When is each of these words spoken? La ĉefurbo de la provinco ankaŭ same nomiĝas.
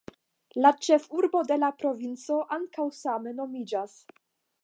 La 0.65 0.69
ĉefurbo 0.87 1.41
de 1.51 1.57
la 1.65 1.69
provinco 1.83 2.39
ankaŭ 2.57 2.87
same 3.03 3.37
nomiĝas. 3.43 3.97